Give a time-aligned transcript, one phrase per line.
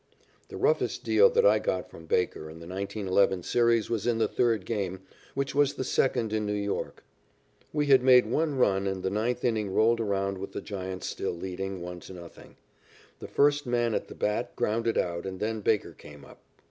[0.49, 4.27] The roughest deal that I got from Baker in the 1911 series was in the
[4.27, 5.01] third game,
[5.35, 7.03] which was the second in New York.
[7.71, 11.33] We had made one run and the ninth inning rolled around with the Giants still
[11.35, 12.31] leading, 1 to 0.
[13.19, 16.41] The first man at the bat grounded out and then Baker came up.